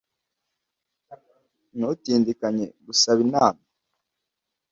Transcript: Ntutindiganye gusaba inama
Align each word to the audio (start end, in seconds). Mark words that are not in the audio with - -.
Ntutindiganye 1.77 2.65
gusaba 2.85 3.19
inama 3.27 3.61